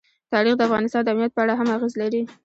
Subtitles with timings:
[0.33, 2.21] تاریخ د افغانستان د امنیت په اړه هم اغېز لري.